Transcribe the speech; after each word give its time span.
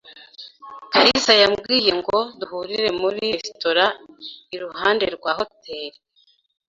kalisa 0.93 1.33
yambwiye 1.41 1.91
ngo 1.99 2.17
duhurire 2.39 2.89
muri 3.01 3.23
resitora 3.37 3.85
iruhande 4.55 5.05
rwa 5.15 5.31
hoteri. 5.39 5.97